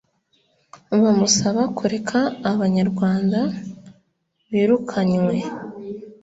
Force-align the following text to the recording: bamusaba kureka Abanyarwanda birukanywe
bamusaba 1.01 1.61
kureka 1.77 2.19
Abanyarwanda 2.51 3.39
birukanywe 4.51 5.35